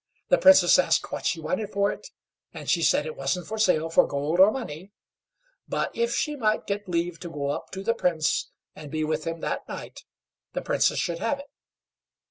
[0.29, 2.09] The Princess asked what she wanted for it;
[2.55, 4.89] and she said it wasn't for sale for gold or money,
[5.69, 9.25] but if she might get leave to go up to the Prince and be with
[9.27, 10.03] him that night,
[10.53, 11.51] the Princess should have it.